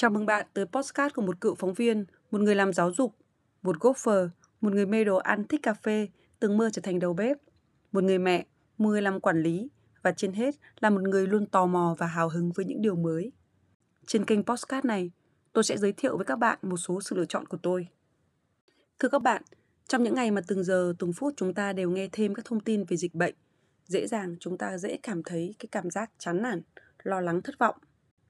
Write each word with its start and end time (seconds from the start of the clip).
Chào 0.00 0.10
mừng 0.10 0.26
bạn 0.26 0.46
tới 0.54 0.66
podcast 0.66 1.14
của 1.14 1.22
một 1.22 1.40
cựu 1.40 1.54
phóng 1.54 1.74
viên, 1.74 2.04
một 2.30 2.40
người 2.40 2.54
làm 2.54 2.72
giáo 2.72 2.92
dục, 2.92 3.14
một 3.62 3.76
golfer, 3.76 4.28
một 4.60 4.72
người 4.72 4.86
mê 4.86 5.04
đồ 5.04 5.16
ăn 5.16 5.44
thích 5.44 5.62
cà 5.62 5.74
phê, 5.74 6.08
từng 6.40 6.56
mơ 6.56 6.70
trở 6.72 6.82
thành 6.82 6.98
đầu 6.98 7.14
bếp, 7.14 7.36
một 7.92 8.04
người 8.04 8.18
mẹ, 8.18 8.46
một 8.78 8.88
người 8.88 9.02
làm 9.02 9.20
quản 9.20 9.42
lý 9.42 9.68
và 10.02 10.12
trên 10.12 10.32
hết 10.32 10.54
là 10.80 10.90
một 10.90 11.02
người 11.02 11.26
luôn 11.26 11.46
tò 11.46 11.66
mò 11.66 11.96
và 11.98 12.06
hào 12.06 12.28
hứng 12.28 12.52
với 12.52 12.64
những 12.66 12.82
điều 12.82 12.96
mới. 12.96 13.32
Trên 14.06 14.24
kênh 14.24 14.42
podcast 14.42 14.84
này, 14.84 15.10
tôi 15.52 15.64
sẽ 15.64 15.76
giới 15.76 15.92
thiệu 15.92 16.16
với 16.16 16.26
các 16.26 16.36
bạn 16.36 16.58
một 16.62 16.76
số 16.76 17.00
sự 17.00 17.16
lựa 17.16 17.24
chọn 17.24 17.46
của 17.46 17.58
tôi. 17.62 17.88
Thưa 18.98 19.08
các 19.08 19.22
bạn, 19.22 19.42
trong 19.88 20.02
những 20.02 20.14
ngày 20.14 20.30
mà 20.30 20.40
từng 20.46 20.64
giờ, 20.64 20.92
từng 20.98 21.12
phút 21.12 21.34
chúng 21.36 21.54
ta 21.54 21.72
đều 21.72 21.90
nghe 21.90 22.08
thêm 22.12 22.34
các 22.34 22.44
thông 22.44 22.60
tin 22.60 22.84
về 22.84 22.96
dịch 22.96 23.14
bệnh, 23.14 23.34
dễ 23.84 24.06
dàng 24.06 24.36
chúng 24.40 24.58
ta 24.58 24.78
dễ 24.78 24.98
cảm 25.02 25.22
thấy 25.22 25.54
cái 25.58 25.68
cảm 25.72 25.90
giác 25.90 26.10
chán 26.18 26.42
nản, 26.42 26.62
lo 27.02 27.20
lắng 27.20 27.42
thất 27.42 27.58
vọng. 27.58 27.76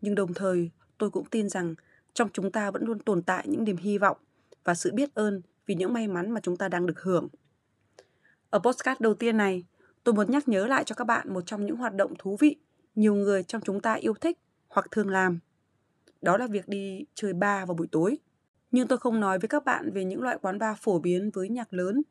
Nhưng 0.01 0.15
đồng 0.15 0.35
thời, 0.35 0.71
tôi 0.99 1.11
cũng 1.11 1.25
tin 1.25 1.49
rằng 1.49 1.75
trong 2.15 2.29
chúng 2.33 2.53
ta 2.53 2.71
vẫn 2.71 2.85
luôn 2.85 2.99
tồn 2.99 3.23
tại 3.23 3.45
những 3.49 3.65
niềm 3.65 3.77
hy 3.77 3.99
vọng 3.99 4.17
và 4.65 4.75
sự 4.75 4.93
biết 4.95 5.15
ơn 5.15 5.43
vì 5.67 5.75
những 5.75 5.93
may 5.93 6.09
mắn 6.09 6.31
mà 6.31 6.41
chúng 6.41 6.57
ta 6.57 6.69
đang 6.69 6.87
được 6.87 7.01
hưởng. 7.01 7.29
Ở 8.51 8.59
postcard 8.59 9.01
đầu 9.01 9.15
tiên 9.15 9.37
này, 9.37 9.65
tôi 10.05 10.15
muốn 10.15 10.31
nhắc 10.31 10.49
nhớ 10.49 10.67
lại 10.67 10.85
cho 10.85 10.95
các 10.95 11.05
bạn 11.05 11.33
một 11.35 11.41
trong 11.47 11.67
những 11.67 11.77
hoạt 11.77 11.95
động 11.95 12.15
thú 12.19 12.37
vị 12.41 12.57
nhiều 12.95 13.15
người 13.15 13.43
trong 13.43 13.63
chúng 13.63 13.81
ta 13.81 13.95
yêu 13.95 14.15
thích 14.15 14.39
hoặc 14.69 14.87
thường 14.91 15.11
làm. 15.11 15.39
Đó 16.23 16.37
là 16.37 16.47
việc 16.47 16.69
đi 16.69 17.05
chơi 17.15 17.33
bar 17.33 17.69
vào 17.69 17.75
buổi 17.75 17.87
tối. 17.93 18.19
Nhưng 18.71 18.89
tôi 18.89 18.99
không 18.99 19.21
nói 19.21 19.39
với 19.39 19.49
các 19.49 19.65
bạn 19.65 19.91
về 19.93 20.05
những 20.05 20.23
loại 20.23 20.39
quán 20.43 20.59
bar 20.59 20.77
phổ 20.79 20.99
biến 20.99 21.31
với 21.35 21.49
nhạc 21.49 21.73
lớn, 21.75 22.03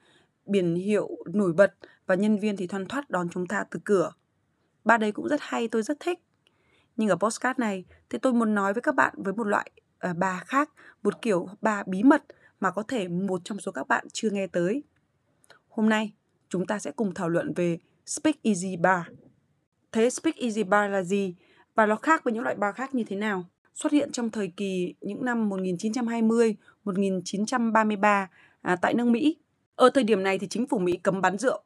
biển 0.45 0.75
hiệu 0.75 1.09
nổi 1.33 1.53
bật 1.53 1.73
và 2.05 2.15
nhân 2.15 2.39
viên 2.39 2.57
thì 2.57 2.67
thoăn 2.67 2.85
thoắt 2.85 3.09
đón 3.09 3.29
chúng 3.29 3.47
ta 3.47 3.63
từ 3.71 3.79
cửa. 3.83 4.11
Bar 4.83 5.01
đấy 5.01 5.11
cũng 5.11 5.27
rất 5.27 5.39
hay, 5.43 5.67
tôi 5.67 5.83
rất 5.83 5.97
thích. 5.99 6.19
Nhưng 6.97 7.09
ở 7.09 7.15
postcard 7.15 7.59
này 7.59 7.85
thì 8.09 8.17
tôi 8.17 8.33
muốn 8.33 8.55
nói 8.55 8.73
với 8.73 8.81
các 8.81 8.95
bạn 8.95 9.13
với 9.17 9.33
một 9.33 9.47
loại 9.47 9.71
uh, 10.09 10.17
bà 10.17 10.43
khác, 10.45 10.69
một 11.03 11.21
kiểu 11.21 11.47
bà 11.61 11.83
bí 11.87 12.03
mật 12.03 12.23
mà 12.59 12.71
có 12.71 12.83
thể 12.83 13.07
một 13.07 13.41
trong 13.43 13.59
số 13.59 13.71
các 13.71 13.87
bạn 13.87 14.07
chưa 14.13 14.29
nghe 14.29 14.47
tới. 14.47 14.83
Hôm 15.69 15.89
nay, 15.89 16.13
chúng 16.49 16.65
ta 16.65 16.79
sẽ 16.79 16.91
cùng 16.91 17.13
thảo 17.13 17.29
luận 17.29 17.53
về 17.53 17.77
Speak 18.05 18.43
Easy 18.43 18.77
Bar. 18.77 19.01
Thế 19.91 20.09
Speak 20.09 20.35
Easy 20.35 20.63
Bar 20.63 20.91
là 20.91 21.03
gì 21.03 21.35
và 21.75 21.85
nó 21.85 21.95
khác 21.95 22.23
với 22.23 22.33
những 22.33 22.43
loại 22.43 22.55
bar 22.55 22.75
khác 22.75 22.95
như 22.95 23.03
thế 23.03 23.15
nào? 23.15 23.45
Xuất 23.73 23.91
hiện 23.91 24.11
trong 24.11 24.29
thời 24.29 24.47
kỳ 24.47 24.93
những 25.01 25.25
năm 25.25 25.49
1920, 25.49 26.55
1933 26.83 28.29
à, 28.61 28.75
tại 28.75 28.93
nước 28.93 29.05
Mỹ. 29.05 29.37
Ở 29.75 29.89
thời 29.89 30.03
điểm 30.03 30.23
này 30.23 30.39
thì 30.39 30.47
chính 30.47 30.67
phủ 30.67 30.79
Mỹ 30.79 30.99
cấm 31.03 31.21
bán 31.21 31.37
rượu. 31.37 31.63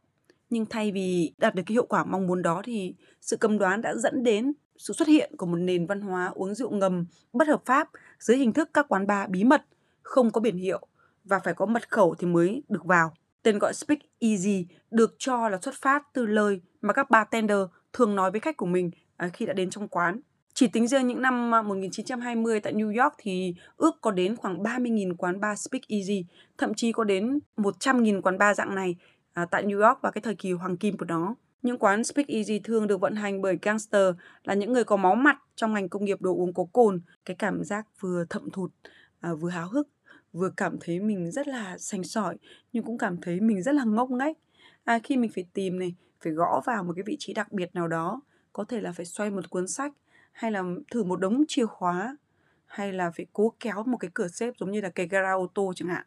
Nhưng 0.49 0.65
thay 0.65 0.91
vì 0.91 1.33
đạt 1.37 1.55
được 1.55 1.63
cái 1.65 1.73
hiệu 1.73 1.85
quả 1.85 2.03
mong 2.03 2.27
muốn 2.27 2.41
đó 2.41 2.61
thì 2.65 2.95
sự 3.21 3.37
cấm 3.37 3.57
đoán 3.57 3.81
đã 3.81 3.95
dẫn 3.95 4.23
đến 4.23 4.53
sự 4.81 4.93
xuất 4.93 5.07
hiện 5.07 5.31
của 5.37 5.45
một 5.45 5.57
nền 5.57 5.85
văn 5.85 6.01
hóa 6.01 6.31
uống 6.35 6.55
rượu 6.55 6.71
ngầm 6.71 7.05
bất 7.33 7.47
hợp 7.47 7.61
pháp 7.65 7.89
dưới 8.19 8.37
hình 8.37 8.53
thức 8.53 8.69
các 8.73 8.85
quán 8.89 9.07
bar 9.07 9.29
bí 9.29 9.43
mật, 9.43 9.65
không 10.01 10.31
có 10.31 10.41
biển 10.41 10.57
hiệu 10.57 10.87
và 11.23 11.39
phải 11.39 11.53
có 11.53 11.65
mật 11.65 11.89
khẩu 11.89 12.15
thì 12.19 12.27
mới 12.27 12.63
được 12.69 12.85
vào. 12.85 13.13
Tên 13.43 13.59
gọi 13.59 13.73
Speak 13.73 13.99
Easy 14.19 14.65
được 14.91 15.15
cho 15.17 15.49
là 15.49 15.57
xuất 15.61 15.75
phát 15.81 16.13
từ 16.13 16.25
lời 16.25 16.61
mà 16.81 16.93
các 16.93 17.09
bartender 17.09 17.57
thường 17.93 18.15
nói 18.15 18.31
với 18.31 18.39
khách 18.39 18.57
của 18.57 18.65
mình 18.65 18.91
à, 19.17 19.29
khi 19.33 19.45
đã 19.45 19.53
đến 19.53 19.69
trong 19.69 19.87
quán. 19.87 20.19
Chỉ 20.53 20.67
tính 20.67 20.87
riêng 20.87 21.07
những 21.07 21.21
năm 21.21 21.55
à, 21.55 21.61
1920 21.61 22.59
tại 22.59 22.73
New 22.73 23.03
York 23.03 23.13
thì 23.17 23.55
ước 23.77 24.01
có 24.01 24.11
đến 24.11 24.35
khoảng 24.35 24.63
30.000 24.63 25.15
quán 25.15 25.39
bar 25.39 25.59
Speak 25.59 25.87
Easy, 25.87 26.25
thậm 26.57 26.73
chí 26.73 26.91
có 26.91 27.03
đến 27.03 27.39
100.000 27.57 28.21
quán 28.21 28.37
bar 28.37 28.57
dạng 28.57 28.75
này 28.75 28.95
à, 29.33 29.45
tại 29.45 29.63
New 29.63 29.87
York 29.87 30.01
vào 30.01 30.11
cái 30.11 30.21
thời 30.21 30.35
kỳ 30.35 30.51
hoàng 30.51 30.77
kim 30.77 30.97
của 30.97 31.05
nó. 31.05 31.35
Những 31.61 31.77
quán 31.79 32.03
Speak 32.03 32.27
Easy 32.27 32.59
thường 32.59 32.87
được 32.87 33.01
vận 33.01 33.15
hành 33.15 33.41
bởi 33.41 33.57
gangster 33.61 34.15
là 34.43 34.53
những 34.53 34.73
người 34.73 34.83
có 34.83 34.97
máu 34.97 35.15
mặt 35.15 35.37
trong 35.55 35.73
ngành 35.73 35.89
công 35.89 36.05
nghiệp 36.05 36.21
đồ 36.21 36.35
uống 36.35 36.53
có 36.53 36.65
cồn. 36.73 37.01
Cái 37.25 37.35
cảm 37.39 37.63
giác 37.63 37.87
vừa 37.99 38.25
thậm 38.29 38.49
thụt, 38.49 38.71
à, 39.19 39.33
vừa 39.33 39.49
háo 39.49 39.67
hức, 39.67 39.87
vừa 40.33 40.49
cảm 40.57 40.77
thấy 40.81 40.99
mình 40.99 41.31
rất 41.31 41.47
là 41.47 41.77
sành 41.77 42.03
sỏi, 42.03 42.37
nhưng 42.73 42.83
cũng 42.83 42.97
cảm 42.97 43.17
thấy 43.21 43.39
mình 43.39 43.63
rất 43.63 43.75
là 43.75 43.83
ngốc 43.83 44.09
nghếch. 44.09 44.37
À, 44.83 44.99
khi 45.03 45.17
mình 45.17 45.31
phải 45.35 45.45
tìm 45.53 45.79
này, 45.79 45.95
phải 46.23 46.33
gõ 46.33 46.61
vào 46.65 46.83
một 46.83 46.93
cái 46.95 47.03
vị 47.03 47.15
trí 47.19 47.33
đặc 47.33 47.51
biệt 47.51 47.75
nào 47.75 47.87
đó, 47.87 48.21
có 48.53 48.63
thể 48.63 48.81
là 48.81 48.91
phải 48.91 49.05
xoay 49.05 49.31
một 49.31 49.49
cuốn 49.49 49.67
sách, 49.67 49.93
hay 50.31 50.51
là 50.51 50.63
thử 50.91 51.03
một 51.03 51.19
đống 51.19 51.43
chìa 51.47 51.65
khóa, 51.65 52.17
hay 52.65 52.93
là 52.93 53.11
phải 53.11 53.25
cố 53.33 53.53
kéo 53.59 53.83
một 53.83 53.97
cái 53.97 54.11
cửa 54.13 54.27
xếp 54.27 54.53
giống 54.59 54.71
như 54.71 54.81
là 54.81 54.89
cái 54.89 55.07
gara 55.07 55.33
ô 55.33 55.47
tô 55.53 55.73
chẳng 55.75 55.89
hạn 55.89 56.05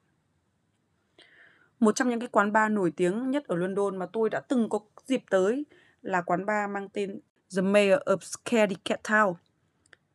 một 1.80 1.96
trong 1.96 2.08
những 2.08 2.20
cái 2.20 2.28
quán 2.28 2.52
bar 2.52 2.72
nổi 2.72 2.92
tiếng 2.96 3.30
nhất 3.30 3.44
ở 3.44 3.56
London 3.56 3.96
mà 3.96 4.06
tôi 4.12 4.30
đã 4.30 4.40
từng 4.40 4.68
có 4.68 4.78
dịp 5.06 5.22
tới 5.30 5.66
là 6.02 6.22
quán 6.22 6.46
bar 6.46 6.70
mang 6.70 6.88
tên 6.88 7.20
The 7.56 7.62
Mayor 7.62 7.98
of 8.06 8.16
Scaredy 8.20 8.76
Cat 8.84 9.00
Town, 9.02 9.34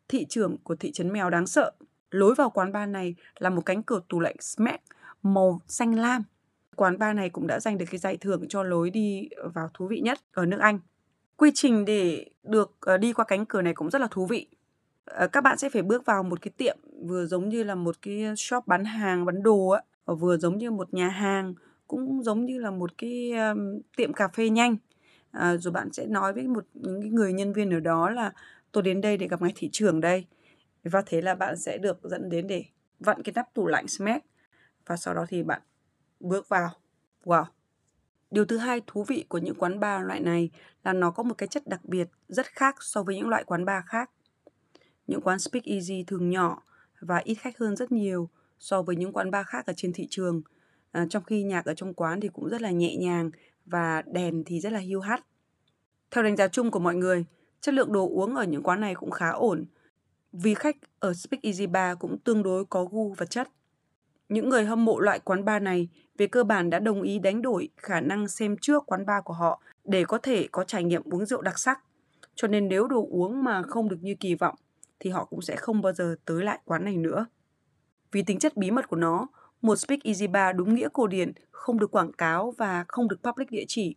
thị 0.08 0.26
trưởng 0.30 0.58
của 0.58 0.76
thị 0.76 0.92
trấn 0.92 1.14
mèo 1.14 1.30
đáng 1.30 1.48
sợ. 1.48 1.72
Lối 2.12 2.36
vào 2.36 2.50
quán 2.50 2.72
bar 2.72 2.90
này 2.90 3.16
là 3.40 3.50
một 3.50 3.62
cánh 3.66 3.84
cửa 3.84 4.02
tủ 4.10 4.20
lạnh 4.20 4.36
Smack 4.40 4.84
màu 5.24 5.62
xanh 5.68 5.96
lam. 5.96 6.24
Quán 6.76 7.00
bar 7.00 7.16
này 7.16 7.30
cũng 7.30 7.48
đã 7.48 7.60
giành 7.60 7.78
được 7.78 7.86
cái 7.92 8.00
giải 8.00 8.18
thưởng 8.18 8.46
cho 8.50 8.64
lối 8.64 8.90
đi 8.90 9.30
vào 9.54 9.70
thú 9.74 9.88
vị 9.88 10.00
nhất 10.00 10.20
ở 10.34 10.46
nước 10.46 10.60
Anh. 10.60 10.80
Quy 11.38 11.52
trình 11.54 11.86
để 11.86 12.26
được 12.44 12.78
ờ, 12.80 12.98
đi 12.98 13.14
qua 13.14 13.26
cánh 13.26 13.46
cửa 13.46 13.62
này 13.62 13.74
cũng 13.74 13.90
rất 13.90 14.02
là 14.02 14.08
thú 14.12 14.26
vị. 14.26 14.48
Ờ, 15.06 15.28
các 15.28 15.42
bạn 15.42 15.58
sẽ 15.58 15.70
phải 15.70 15.82
bước 15.82 16.06
vào 16.06 16.24
một 16.24 16.42
cái 16.42 16.52
tiệm 16.58 16.78
vừa 17.08 17.26
giống 17.26 17.50
như 17.50 17.64
là 17.64 17.76
một 17.76 17.96
cái 18.02 18.24
shop 18.38 18.68
bán 18.68 18.86
hàng, 18.86 19.26
bán 19.26 19.44
đồ 19.44 19.68
á 19.68 19.82
Ờ, 20.10 20.16
vừa 20.16 20.38
giống 20.38 20.58
như 20.58 20.72
một 20.72 20.94
nhà 20.94 21.10
hàng 21.10 21.54
cũng 21.88 22.24
giống 22.24 22.46
như 22.46 22.60
là 22.60 22.72
một 22.72 22.98
cái 22.98 23.32
um, 23.32 23.80
tiệm 23.98 24.14
cà 24.14 24.28
phê 24.28 24.50
nhanh. 24.50 24.78
À, 25.32 25.58
rồi 25.58 25.72
bạn 25.72 25.94
sẽ 25.94 26.06
nói 26.06 26.34
với 26.34 26.48
một 26.48 26.66
những 26.74 27.16
người 27.16 27.34
nhân 27.34 27.54
viên 27.54 27.74
ở 27.74 27.80
đó 27.80 28.10
là 28.10 28.34
tôi 28.72 28.84
đến 28.84 29.02
đây 29.02 29.18
để 29.18 29.28
gặp 29.28 29.42
ngài 29.42 29.52
thị 29.56 29.70
trường 29.72 30.02
đây. 30.02 30.26
Và 30.84 31.04
thế 31.06 31.22
là 31.22 31.36
bạn 31.36 31.58
sẽ 31.58 31.78
được 31.78 32.00
dẫn 32.04 32.30
đến 32.30 32.48
để 32.48 32.66
vặn 33.00 33.24
cái 33.24 33.34
nắp 33.36 33.54
tủ 33.54 33.68
lạnh 33.68 33.88
smack. 33.88 34.26
Và 34.86 34.98
sau 34.98 35.14
đó 35.14 35.26
thì 35.30 35.44
bạn 35.44 35.62
bước 36.20 36.50
vào. 36.50 36.70
Wow! 37.26 37.46
Điều 38.32 38.46
thứ 38.46 38.58
hai 38.58 38.82
thú 38.88 39.04
vị 39.04 39.26
của 39.30 39.38
những 39.38 39.56
quán 39.56 39.80
bar 39.80 40.06
loại 40.06 40.20
này 40.20 40.50
là 40.84 40.94
nó 40.94 41.12
có 41.12 41.24
một 41.24 41.38
cái 41.38 41.48
chất 41.48 41.68
đặc 41.68 41.82
biệt 41.84 42.08
rất 42.28 42.46
khác 42.46 42.76
so 42.80 43.04
với 43.04 43.16
những 43.16 43.30
loại 43.30 43.44
quán 43.44 43.66
bar 43.66 43.84
khác. 43.86 44.12
Những 45.08 45.22
quán 45.22 45.40
speak 45.40 45.64
easy 45.64 46.04
thường 46.08 46.30
nhỏ 46.30 46.64
và 47.00 47.18
ít 47.18 47.36
khách 47.36 47.58
hơn 47.58 47.76
rất 47.76 47.92
nhiều 47.92 48.30
so 48.60 48.82
với 48.82 48.96
những 48.96 49.14
quán 49.14 49.32
bar 49.32 49.46
khác 49.48 49.66
ở 49.66 49.74
trên 49.78 49.94
thị 49.94 50.08
trường. 50.10 50.42
À, 50.92 51.06
trong 51.10 51.24
khi 51.24 51.44
nhạc 51.44 51.66
ở 51.66 51.74
trong 51.74 51.94
quán 51.94 52.20
thì 52.20 52.30
cũng 52.34 52.50
rất 52.50 52.62
là 52.62 52.72
nhẹ 52.72 52.96
nhàng 52.96 53.32
và 53.66 54.02
đèn 54.02 54.44
thì 54.46 54.60
rất 54.60 54.72
là 54.72 54.80
hiu 54.80 55.00
hắt. 55.00 55.26
Theo 56.12 56.24
đánh 56.24 56.36
giá 56.36 56.48
chung 56.48 56.72
của 56.72 56.80
mọi 56.80 56.96
người, 56.96 57.26
chất 57.62 57.74
lượng 57.74 57.94
đồ 57.94 58.10
uống 58.10 58.36
ở 58.36 58.44
những 58.44 58.64
quán 58.64 58.82
này 58.82 58.96
cũng 58.96 59.12
khá 59.12 59.30
ổn. 59.30 59.66
Vì 60.32 60.54
khách 60.54 60.76
ở 61.00 61.14
Speak 61.14 61.42
Easy 61.42 61.68
Bar 61.68 61.98
cũng 62.00 62.18
tương 62.18 62.44
đối 62.44 62.66
có 62.66 62.86
gu 62.86 63.14
và 63.18 63.26
chất. 63.26 63.48
Những 64.30 64.50
người 64.50 64.66
hâm 64.66 64.86
mộ 64.86 65.00
loại 65.00 65.20
quán 65.20 65.46
bar 65.46 65.64
này 65.64 65.90
về 66.18 66.28
cơ 66.28 66.44
bản 66.44 66.70
đã 66.70 66.80
đồng 66.80 67.02
ý 67.02 67.20
đánh 67.20 67.42
đổi 67.42 67.70
khả 67.78 68.02
năng 68.02 68.28
xem 68.28 68.58
trước 68.62 68.84
quán 68.86 69.06
bar 69.06 69.24
của 69.24 69.34
họ 69.34 69.62
để 69.84 70.04
có 70.06 70.18
thể 70.18 70.48
có 70.52 70.64
trải 70.64 70.84
nghiệm 70.84 71.02
uống 71.06 71.26
rượu 71.26 71.42
đặc 71.42 71.60
sắc. 71.60 71.80
Cho 72.36 72.48
nên 72.48 72.68
nếu 72.68 72.88
đồ 72.88 73.08
uống 73.10 73.44
mà 73.44 73.64
không 73.64 73.90
được 73.90 73.98
như 74.02 74.16
kỳ 74.20 74.36
vọng 74.36 74.56
thì 75.00 75.10
họ 75.10 75.26
cũng 75.26 75.42
sẽ 75.42 75.56
không 75.56 75.82
bao 75.82 75.94
giờ 75.94 76.16
tới 76.26 76.44
lại 76.44 76.60
quán 76.66 76.86
này 76.86 76.98
nữa. 76.98 77.26
Vì 78.12 78.24
tính 78.24 78.40
chất 78.40 78.58
bí 78.58 78.72
mật 78.72 78.88
của 78.88 78.96
nó, 78.96 79.28
một 79.62 79.76
Speak 79.76 80.04
Easy 80.04 80.28
Bar 80.28 80.56
đúng 80.56 80.76
nghĩa 80.76 80.88
cổ 80.94 81.08
điển 81.08 81.32
không 81.52 81.80
được 81.80 81.92
quảng 81.92 82.12
cáo 82.12 82.54
và 82.58 82.86
không 82.88 83.08
được 83.08 83.24
public 83.24 83.52
địa 83.52 83.66
chỉ. 83.68 83.96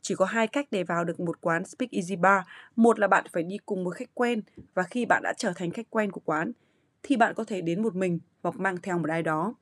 Chỉ 0.00 0.14
có 0.14 0.24
hai 0.24 0.46
cách 0.46 0.66
để 0.70 0.84
vào 0.84 1.04
được 1.04 1.20
một 1.20 1.40
quán 1.40 1.64
Speak 1.64 1.90
Easy 1.90 2.16
Bar. 2.16 2.42
Một 2.76 2.98
là 2.98 3.08
bạn 3.08 3.24
phải 3.32 3.42
đi 3.42 3.58
cùng 3.66 3.84
một 3.84 3.94
khách 3.94 4.14
quen 4.14 4.42
và 4.74 4.82
khi 4.82 5.06
bạn 5.06 5.22
đã 5.22 5.32
trở 5.36 5.52
thành 5.56 5.70
khách 5.70 5.90
quen 5.90 6.12
của 6.12 6.20
quán 6.24 6.52
thì 7.02 7.16
bạn 7.16 7.34
có 7.34 7.44
thể 7.44 7.60
đến 7.60 7.82
một 7.82 7.94
mình 7.94 8.18
hoặc 8.42 8.56
mang 8.58 8.76
theo 8.82 8.98
một 8.98 9.08
ai 9.08 9.22
đó. 9.22 9.54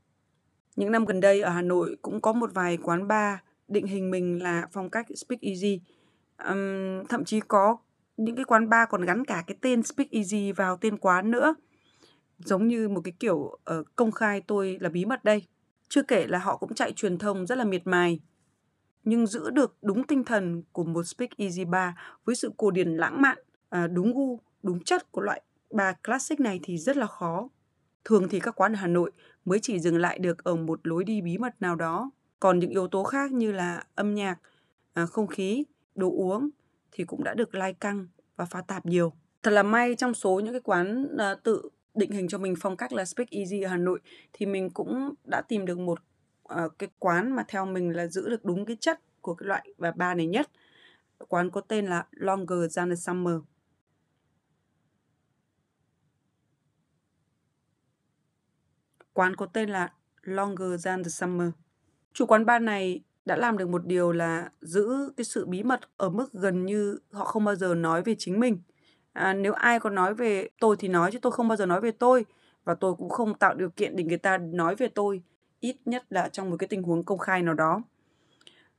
Những 0.76 0.92
năm 0.92 1.04
gần 1.04 1.20
đây 1.20 1.40
ở 1.40 1.50
Hà 1.50 1.62
Nội 1.62 1.96
cũng 2.02 2.20
có 2.20 2.32
một 2.32 2.50
vài 2.54 2.76
quán 2.76 3.08
bar 3.08 3.38
định 3.68 3.86
hình 3.86 4.10
mình 4.10 4.42
là 4.42 4.68
phong 4.72 4.90
cách 4.90 5.06
Speak 5.16 5.40
Easy. 5.40 5.80
Um, 6.48 7.06
thậm 7.08 7.24
chí 7.24 7.40
có 7.40 7.76
những 8.16 8.36
cái 8.36 8.44
quán 8.44 8.68
bar 8.68 8.88
còn 8.88 9.04
gắn 9.04 9.24
cả 9.24 9.44
cái 9.46 9.56
tên 9.60 9.82
Speak 9.82 10.10
Easy 10.10 10.52
vào 10.52 10.76
tên 10.76 10.98
quán 10.98 11.30
nữa 11.30 11.54
giống 12.38 12.68
như 12.68 12.88
một 12.88 13.00
cái 13.04 13.12
kiểu 13.20 13.36
uh, 13.36 13.86
công 13.96 14.12
khai 14.12 14.40
tôi 14.40 14.78
là 14.80 14.88
bí 14.88 15.04
mật 15.04 15.24
đây. 15.24 15.46
Chưa 15.88 16.02
kể 16.02 16.26
là 16.26 16.38
họ 16.38 16.56
cũng 16.56 16.74
chạy 16.74 16.92
truyền 16.92 17.18
thông 17.18 17.46
rất 17.46 17.58
là 17.58 17.64
miệt 17.64 17.86
mài. 17.86 18.20
Nhưng 19.04 19.26
giữ 19.26 19.50
được 19.50 19.76
đúng 19.82 20.06
tinh 20.06 20.24
thần 20.24 20.62
của 20.72 20.84
một 20.84 21.02
Speak 21.02 21.36
Easy 21.36 21.64
Bar 21.64 21.94
với 22.24 22.36
sự 22.36 22.50
cổ 22.56 22.70
điển 22.70 22.96
lãng 22.96 23.22
mạn, 23.22 23.38
uh, 23.76 23.90
đúng 23.92 24.14
gu, 24.14 24.40
đúng 24.62 24.84
chất 24.84 25.12
của 25.12 25.20
loại 25.20 25.42
bar 25.70 25.94
classic 26.04 26.40
này 26.40 26.60
thì 26.62 26.78
rất 26.78 26.96
là 26.96 27.06
khó. 27.06 27.48
Thường 28.04 28.28
thì 28.28 28.40
các 28.40 28.60
quán 28.60 28.72
ở 28.72 28.76
Hà 28.76 28.86
Nội 28.86 29.10
mới 29.44 29.58
chỉ 29.62 29.78
dừng 29.78 29.98
lại 29.98 30.18
được 30.18 30.44
ở 30.44 30.56
một 30.56 30.86
lối 30.86 31.04
đi 31.04 31.20
bí 31.20 31.38
mật 31.38 31.62
nào 31.62 31.76
đó. 31.76 32.10
Còn 32.40 32.58
những 32.58 32.70
yếu 32.70 32.88
tố 32.88 33.04
khác 33.04 33.32
như 33.32 33.52
là 33.52 33.84
âm 33.94 34.14
nhạc, 34.14 34.38
uh, 35.02 35.10
không 35.10 35.26
khí, 35.26 35.64
đồ 35.94 36.10
uống 36.10 36.50
thì 36.92 37.04
cũng 37.04 37.24
đã 37.24 37.34
được 37.34 37.54
lai 37.54 37.74
căng 37.74 38.06
và 38.36 38.44
pha 38.44 38.60
tạp 38.60 38.86
nhiều. 38.86 39.12
Thật 39.42 39.50
là 39.50 39.62
may 39.62 39.94
trong 39.94 40.14
số 40.14 40.40
những 40.40 40.54
cái 40.54 40.60
quán 40.60 41.04
uh, 41.04 41.42
tự 41.42 41.62
định 41.96 42.10
hình 42.10 42.28
cho 42.28 42.38
mình 42.38 42.54
phong 42.60 42.76
cách 42.76 42.92
là 42.92 43.04
Speak 43.04 43.30
Easy 43.30 43.60
ở 43.60 43.68
Hà 43.68 43.76
Nội 43.76 44.00
thì 44.32 44.46
mình 44.46 44.70
cũng 44.70 45.14
đã 45.24 45.42
tìm 45.48 45.66
được 45.66 45.78
một 45.78 46.02
uh, 46.54 46.78
cái 46.78 46.88
quán 46.98 47.36
mà 47.36 47.44
theo 47.48 47.66
mình 47.66 47.96
là 47.96 48.06
giữ 48.06 48.28
được 48.28 48.44
đúng 48.44 48.64
cái 48.64 48.76
chất 48.80 49.00
của 49.20 49.34
cái 49.34 49.46
loại 49.46 49.74
và 49.78 49.90
ba 49.90 50.14
này 50.14 50.26
nhất. 50.26 50.50
Quán 51.28 51.50
có 51.50 51.60
tên 51.60 51.86
là 51.86 52.06
Longer 52.10 52.76
Than 52.76 52.90
the 52.90 52.96
Summer. 52.96 53.34
Quán 59.12 59.36
có 59.36 59.46
tên 59.46 59.70
là 59.70 59.92
Longer 60.22 60.84
Than 60.84 61.04
the 61.04 61.08
Summer. 61.08 61.48
Chủ 62.12 62.26
quán 62.26 62.46
bar 62.46 62.62
này 62.62 63.00
đã 63.24 63.36
làm 63.36 63.58
được 63.58 63.68
một 63.68 63.86
điều 63.86 64.12
là 64.12 64.50
giữ 64.60 65.12
cái 65.16 65.24
sự 65.24 65.46
bí 65.46 65.62
mật 65.62 65.80
ở 65.96 66.10
mức 66.10 66.32
gần 66.32 66.66
như 66.66 66.98
họ 67.12 67.24
không 67.24 67.44
bao 67.44 67.54
giờ 67.54 67.74
nói 67.74 68.02
về 68.02 68.14
chính 68.18 68.40
mình. 68.40 68.58
À, 69.16 69.32
nếu 69.32 69.52
ai 69.52 69.80
có 69.80 69.90
nói 69.90 70.14
về 70.14 70.48
tôi 70.60 70.76
thì 70.78 70.88
nói 70.88 71.10
chứ 71.12 71.18
tôi 71.18 71.32
không 71.32 71.48
bao 71.48 71.56
giờ 71.56 71.66
nói 71.66 71.80
về 71.80 71.90
tôi 71.90 72.24
và 72.64 72.74
tôi 72.74 72.94
cũng 72.94 73.08
không 73.08 73.34
tạo 73.34 73.54
điều 73.54 73.70
kiện 73.70 73.96
để 73.96 74.04
người 74.04 74.18
ta 74.18 74.38
nói 74.38 74.76
về 74.76 74.88
tôi 74.88 75.22
ít 75.60 75.76
nhất 75.84 76.04
là 76.10 76.28
trong 76.28 76.50
một 76.50 76.56
cái 76.58 76.68
tình 76.68 76.82
huống 76.82 77.04
công 77.04 77.18
khai 77.18 77.42
nào 77.42 77.54
đó. 77.54 77.82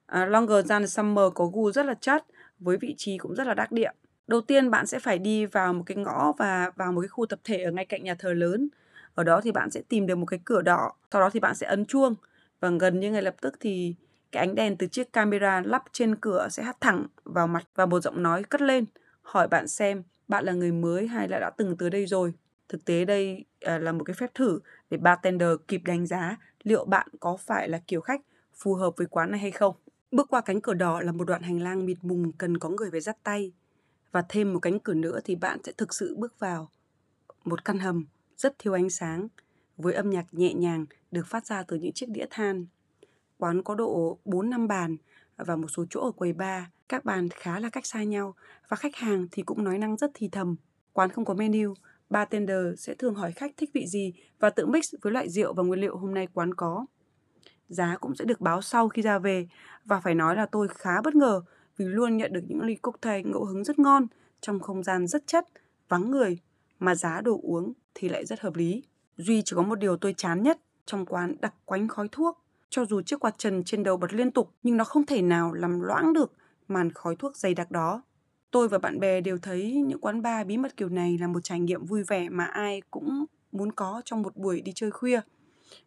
À, 0.06 0.26
Longer 0.26 0.70
Than 0.70 0.88
Summer 0.88 1.26
có 1.36 1.46
gu 1.46 1.72
rất 1.72 1.86
là 1.86 1.94
chất 1.94 2.26
với 2.60 2.78
vị 2.78 2.96
trí 2.98 3.18
cũng 3.18 3.36
rất 3.36 3.48
là 3.48 3.54
đắc 3.54 3.72
địa. 3.72 3.92
Đầu 4.28 4.42
tiên 4.42 4.72
bạn 4.72 4.86
sẽ 4.86 5.00
phải 5.00 5.20
đi 5.20 5.46
vào 5.46 5.74
một 5.74 5.84
cái 5.86 5.98
ngõ 5.98 6.34
và 6.38 6.72
vào 6.76 6.92
một 6.92 7.02
cái 7.02 7.08
khu 7.08 7.26
tập 7.26 7.40
thể 7.44 7.64
ở 7.64 7.72
ngay 7.72 7.86
cạnh 7.86 8.04
nhà 8.04 8.16
thờ 8.16 8.34
lớn. 8.34 8.70
Ở 9.16 9.24
đó 9.24 9.42
thì 9.42 9.52
bạn 9.52 9.70
sẽ 9.70 9.82
tìm 9.90 10.08
được 10.08 10.16
một 10.16 10.26
cái 10.26 10.40
cửa 10.46 10.62
đỏ, 10.62 10.92
sau 11.12 11.22
đó 11.22 11.30
thì 11.30 11.40
bạn 11.40 11.56
sẽ 11.56 11.68
ấn 11.68 11.86
chuông 11.86 12.16
và 12.60 12.70
gần 12.80 13.00
như 13.00 13.12
ngay 13.12 13.22
lập 13.22 13.36
tức 13.42 13.54
thì 13.60 13.96
cái 14.32 14.48
ánh 14.48 14.56
đèn 14.56 14.78
từ 14.78 14.88
chiếc 14.88 15.14
camera 15.14 15.62
lắp 15.66 15.84
trên 15.92 16.16
cửa 16.16 16.48
sẽ 16.52 16.64
hắt 16.64 16.82
thẳng 16.82 17.06
vào 17.24 17.48
mặt 17.48 17.64
và 17.76 17.86
một 17.86 18.00
giọng 18.00 18.24
nói 18.24 18.44
cất 18.44 18.62
lên 18.62 18.86
hỏi 19.22 19.48
bạn 19.48 19.68
xem 19.68 20.04
bạn 20.28 20.46
là 20.46 20.54
người 20.54 20.72
mới 20.72 21.08
hay 21.08 21.28
là 21.28 21.40
đã 21.40 21.50
từng 21.58 21.78
tới 21.78 21.90
đây 21.90 22.06
rồi. 22.06 22.34
Thực 22.70 22.86
tế 22.86 23.06
đây 23.06 23.46
à, 23.62 23.78
là 23.78 23.92
một 23.92 24.04
cái 24.04 24.14
phép 24.14 24.32
thử 24.34 24.60
để 24.90 24.98
bartender 24.98 25.50
kịp 25.68 25.82
đánh 25.86 26.06
giá 26.06 26.38
liệu 26.64 26.86
bạn 26.86 27.08
có 27.20 27.38
phải 27.38 27.70
là 27.70 27.80
kiểu 27.88 28.02
khách 28.02 28.22
phù 28.54 28.74
hợp 28.74 28.94
với 28.98 29.08
quán 29.08 29.32
này 29.32 29.40
hay 29.40 29.52
không. 29.52 29.76
Bước 30.12 30.28
qua 30.30 30.42
cánh 30.42 30.62
cửa 30.62 30.74
đỏ 30.74 31.02
là 31.02 31.12
một 31.12 31.24
đoạn 31.24 31.42
hành 31.42 31.62
lang 31.62 31.86
mịt 31.86 31.98
mùng 32.02 32.32
cần 32.32 32.58
có 32.58 32.70
người 32.70 32.92
phải 32.92 33.02
dắt 33.02 33.18
tay. 33.24 33.52
Và 34.12 34.24
thêm 34.30 34.54
một 34.54 34.60
cánh 34.60 34.80
cửa 34.80 34.94
nữa 34.94 35.20
thì 35.24 35.36
bạn 35.36 35.60
sẽ 35.64 35.72
thực 35.78 35.94
sự 35.94 36.16
bước 36.18 36.40
vào 36.40 36.70
một 37.44 37.66
căn 37.66 37.80
hầm 37.80 38.06
rất 38.38 38.56
thiếu 38.60 38.74
ánh 38.74 38.90
sáng, 38.90 39.28
với 39.78 39.94
âm 39.94 40.10
nhạc 40.10 40.26
nhẹ 40.32 40.54
nhàng 40.54 40.86
được 41.12 41.28
phát 41.28 41.46
ra 41.46 41.64
từ 41.64 41.78
những 41.78 41.94
chiếc 41.94 42.10
đĩa 42.10 42.26
than. 42.30 42.66
Quán 43.38 43.64
có 43.64 43.76
độ 43.76 44.20
4 44.26 44.50
năm 44.50 44.68
bàn 44.68 44.98
và 45.38 45.56
một 45.56 45.68
số 45.68 45.86
chỗ 45.90 46.02
ở 46.02 46.12
quầy 46.12 46.34
bar, 46.34 46.64
các 46.90 47.06
bàn 47.06 47.30
khá 47.30 47.60
là 47.60 47.70
cách 47.70 47.86
xa 47.86 48.04
nhau 48.04 48.36
và 48.70 48.78
khách 48.78 48.96
hàng 48.96 49.28
thì 49.32 49.44
cũng 49.44 49.64
nói 49.64 49.78
năng 49.78 49.98
rất 49.98 50.12
thì 50.14 50.30
thầm. 50.32 50.56
Quán 50.94 51.10
không 51.10 51.26
có 51.26 51.34
menu, 51.34 51.74
bartender 52.10 52.66
sẽ 52.78 52.96
thường 52.96 53.16
hỏi 53.16 53.32
khách 53.32 53.52
thích 53.58 53.70
vị 53.74 53.88
gì 53.88 54.14
và 54.40 54.50
tự 54.50 54.66
mix 54.66 54.94
với 55.02 55.14
loại 55.14 55.30
rượu 55.30 55.54
và 55.54 55.64
nguyên 55.64 55.80
liệu 55.80 55.98
hôm 55.98 56.14
nay 56.14 56.28
quán 56.34 56.54
có. 56.54 56.86
Giá 57.70 57.98
cũng 57.98 58.16
sẽ 58.16 58.26
được 58.26 58.42
báo 58.42 58.62
sau 58.62 58.90
khi 58.90 59.02
ra 59.02 59.20
về 59.20 59.48
và 59.86 60.00
phải 60.00 60.16
nói 60.16 60.36
là 60.36 60.46
tôi 60.46 60.68
khá 60.68 61.02
bất 61.02 61.16
ngờ 61.16 61.42
vì 61.78 61.86
luôn 61.86 62.18
nhận 62.18 62.34
được 62.34 62.42
những 62.48 62.62
ly 62.62 62.76
cocktail 62.76 63.28
ngẫu 63.28 63.46
hứng 63.46 63.64
rất 63.64 63.80
ngon 63.80 64.08
trong 64.42 64.60
không 64.60 64.84
gian 64.84 65.08
rất 65.08 65.28
chất, 65.28 65.46
vắng 65.90 66.12
người 66.12 66.40
mà 66.80 66.96
giá 66.96 67.22
đồ 67.22 67.40
uống 67.44 67.74
thì 67.94 68.10
lại 68.10 68.26
rất 68.26 68.40
hợp 68.40 68.56
lý. 68.56 68.84
Duy 69.18 69.42
chỉ 69.46 69.56
có 69.56 69.62
một 69.62 69.76
điều 69.76 69.98
tôi 69.98 70.14
chán 70.18 70.44
nhất 70.44 70.60
trong 70.86 71.06
quán 71.06 71.36
đặc 71.40 71.54
quánh 71.66 71.88
khói 71.88 72.08
thuốc. 72.12 72.44
Cho 72.70 72.86
dù 72.86 73.02
chiếc 73.02 73.20
quạt 73.20 73.38
trần 73.38 73.64
trên 73.64 73.84
đầu 73.84 73.98
bật 73.98 74.14
liên 74.14 74.32
tục 74.32 74.52
nhưng 74.64 74.78
nó 74.78 74.84
không 74.84 75.06
thể 75.06 75.22
nào 75.22 75.54
làm 75.54 75.82
loãng 75.82 76.14
được 76.14 76.34
màn 76.68 76.92
khói 76.92 77.16
thuốc 77.16 77.38
dày 77.38 77.54
đặc 77.54 77.72
đó. 77.72 78.02
Tôi 78.52 78.68
và 78.68 78.78
bạn 78.78 79.00
bè 79.00 79.22
đều 79.22 79.38
thấy 79.38 79.72
những 79.72 80.00
quán 80.00 80.22
bar 80.22 80.48
bí 80.48 80.58
mật 80.58 80.78
kiểu 80.78 80.90
này 80.90 81.18
là 81.18 81.28
một 81.28 81.40
trải 81.44 81.60
nghiệm 81.60 81.86
vui 81.86 82.04
vẻ 82.04 82.30
mà 82.30 82.46
ai 82.46 82.82
cũng 82.92 83.26
muốn 83.52 83.72
có 83.72 84.02
trong 84.06 84.22
một 84.22 84.38
buổi 84.38 84.62
đi 84.62 84.72
chơi 84.76 84.92
khuya. 84.92 85.22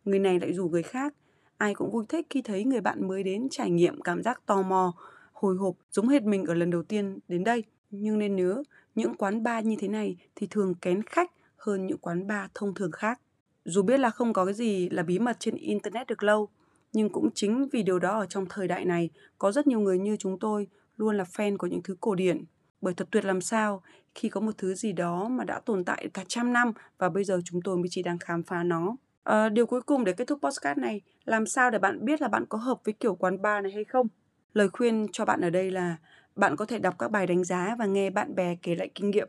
Người 0.04 0.18
này 0.18 0.40
lại 0.40 0.52
rủ 0.52 0.68
người 0.68 0.82
khác. 0.82 1.14
Ai 1.56 1.74
cũng 1.74 1.90
vui 1.90 2.04
thích 2.08 2.26
khi 2.30 2.42
thấy 2.42 2.64
người 2.64 2.80
bạn 2.80 3.08
mới 3.08 3.22
đến 3.22 3.48
trải 3.50 3.70
nghiệm 3.70 4.00
cảm 4.00 4.22
giác 4.22 4.46
tò 4.46 4.62
mò, 4.62 4.94
hồi 5.32 5.56
hộp 5.56 5.74
giống 5.90 6.08
hệt 6.08 6.22
mình 6.22 6.44
ở 6.44 6.54
lần 6.54 6.70
đầu 6.70 6.82
tiên 6.82 7.18
đến 7.28 7.44
đây. 7.44 7.64
Nhưng 7.90 8.18
nên 8.18 8.36
nhớ, 8.36 8.62
những 8.94 9.14
quán 9.14 9.42
bar 9.42 9.66
như 9.66 9.76
thế 9.78 9.88
này 9.88 10.16
thì 10.34 10.46
thường 10.50 10.74
kén 10.74 11.02
khách 11.02 11.30
hơn 11.56 11.86
những 11.86 11.98
quán 11.98 12.26
bar 12.26 12.50
thông 12.54 12.74
thường 12.74 12.92
khác. 12.92 13.20
Dù 13.64 13.82
biết 13.82 14.00
là 14.00 14.10
không 14.10 14.32
có 14.32 14.44
cái 14.44 14.54
gì 14.54 14.88
là 14.88 15.02
bí 15.02 15.18
mật 15.18 15.36
trên 15.40 15.54
Internet 15.54 16.06
được 16.06 16.22
lâu, 16.22 16.48
nhưng 16.92 17.10
cũng 17.10 17.30
chính 17.34 17.68
vì 17.68 17.82
điều 17.82 17.98
đó 17.98 18.18
ở 18.18 18.26
trong 18.26 18.46
thời 18.46 18.68
đại 18.68 18.84
này, 18.84 19.10
có 19.38 19.52
rất 19.52 19.66
nhiều 19.66 19.80
người 19.80 19.98
như 19.98 20.16
chúng 20.16 20.38
tôi 20.38 20.66
luôn 20.96 21.16
là 21.16 21.24
fan 21.24 21.56
của 21.56 21.66
những 21.66 21.82
thứ 21.82 21.96
cổ 22.00 22.14
điển. 22.14 22.44
Bởi 22.80 22.94
thật 22.94 23.08
tuyệt 23.10 23.24
làm 23.24 23.40
sao 23.40 23.82
khi 24.14 24.28
có 24.28 24.40
một 24.40 24.52
thứ 24.58 24.74
gì 24.74 24.92
đó 24.92 25.28
mà 25.28 25.44
đã 25.44 25.60
tồn 25.60 25.84
tại 25.84 26.08
cả 26.14 26.24
trăm 26.28 26.52
năm 26.52 26.72
và 26.98 27.08
bây 27.08 27.24
giờ 27.24 27.40
chúng 27.44 27.62
tôi 27.62 27.76
mới 27.76 27.86
chỉ 27.90 28.02
đang 28.02 28.18
khám 28.18 28.42
phá 28.42 28.62
nó. 28.62 28.96
À, 29.24 29.48
điều 29.48 29.66
cuối 29.66 29.82
cùng 29.82 30.04
để 30.04 30.12
kết 30.12 30.28
thúc 30.28 30.38
podcast 30.42 30.78
này, 30.78 31.00
làm 31.24 31.46
sao 31.46 31.70
để 31.70 31.78
bạn 31.78 32.04
biết 32.04 32.22
là 32.22 32.28
bạn 32.28 32.46
có 32.48 32.58
hợp 32.58 32.80
với 32.84 32.94
kiểu 33.00 33.14
quán 33.14 33.42
bar 33.42 33.62
này 33.62 33.72
hay 33.72 33.84
không? 33.84 34.06
Lời 34.52 34.68
khuyên 34.68 35.06
cho 35.12 35.24
bạn 35.24 35.40
ở 35.40 35.50
đây 35.50 35.70
là 35.70 35.96
bạn 36.36 36.56
có 36.56 36.66
thể 36.66 36.78
đọc 36.78 36.94
các 36.98 37.10
bài 37.10 37.26
đánh 37.26 37.44
giá 37.44 37.76
và 37.78 37.86
nghe 37.86 38.10
bạn 38.10 38.34
bè 38.34 38.56
kể 38.62 38.74
lại 38.74 38.90
kinh 38.94 39.10
nghiệm 39.10 39.28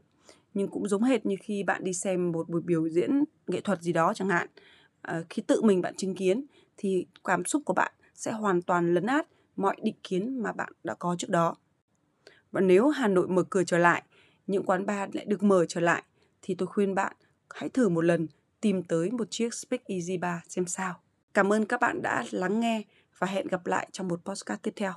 nhưng 0.53 0.67
cũng 0.67 0.87
giống 0.87 1.03
hệt 1.03 1.25
như 1.25 1.35
khi 1.41 1.63
bạn 1.63 1.83
đi 1.83 1.93
xem 1.93 2.31
một 2.31 2.49
buổi 2.49 2.61
biểu 2.61 2.89
diễn 2.89 3.23
nghệ 3.47 3.61
thuật 3.61 3.81
gì 3.81 3.93
đó 3.93 4.13
chẳng 4.13 4.29
hạn 4.29 4.47
à, 5.01 5.23
khi 5.29 5.41
tự 5.41 5.61
mình 5.61 5.81
bạn 5.81 5.95
chứng 5.95 6.15
kiến 6.15 6.45
thì 6.81 7.05
cảm 7.23 7.45
xúc 7.45 7.61
của 7.65 7.73
bạn 7.73 7.91
sẽ 8.13 8.31
hoàn 8.31 8.61
toàn 8.61 8.93
lấn 8.93 9.05
át 9.05 9.27
mọi 9.55 9.75
định 9.83 9.95
kiến 10.03 10.39
mà 10.43 10.51
bạn 10.51 10.71
đã 10.83 10.93
có 10.93 11.15
trước 11.19 11.29
đó 11.29 11.55
và 12.51 12.61
nếu 12.61 12.89
Hà 12.89 13.07
Nội 13.07 13.27
mở 13.27 13.43
cửa 13.43 13.63
trở 13.63 13.77
lại, 13.77 14.03
những 14.47 14.63
quán 14.63 14.85
bar 14.85 15.15
lại 15.15 15.25
được 15.25 15.43
mở 15.43 15.65
trở 15.65 15.81
lại, 15.81 16.03
thì 16.41 16.55
tôi 16.55 16.67
khuyên 16.67 16.95
bạn 16.95 17.15
hãy 17.49 17.69
thử 17.69 17.89
một 17.89 18.01
lần 18.01 18.27
tìm 18.61 18.83
tới 18.83 19.11
một 19.11 19.27
chiếc 19.29 19.53
Speak 19.53 19.85
Easy 19.85 20.17
Bar 20.17 20.39
xem 20.49 20.65
sao. 20.65 20.99
Cảm 21.33 21.53
ơn 21.53 21.65
các 21.65 21.81
bạn 21.81 22.01
đã 22.01 22.25
lắng 22.31 22.59
nghe 22.59 22.83
và 23.17 23.27
hẹn 23.27 23.47
gặp 23.47 23.67
lại 23.67 23.89
trong 23.91 24.07
một 24.07 24.25
podcast 24.25 24.61
tiếp 24.61 24.73
theo. 24.75 24.93